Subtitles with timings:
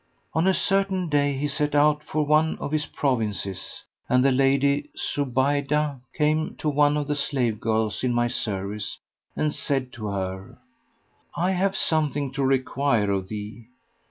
[0.33, 4.89] On a certain day he set out for one of his provinces, and the Lady
[4.97, 8.97] Zubaydah came to one of the slave girls in my service
[9.35, 10.57] and said to her,
[11.37, 13.67] 'I have something to require of thee.'